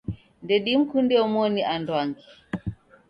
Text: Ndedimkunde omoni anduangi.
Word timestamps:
Ndedimkunde 0.43 1.15
omoni 1.25 1.61
anduangi. 1.73 2.23